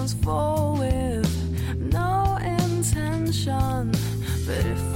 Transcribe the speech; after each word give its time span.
goes 0.00 0.14
forward, 0.14 1.26
no 1.78 2.38
intention. 2.40 3.92
But 4.46 4.64
if 4.64 4.89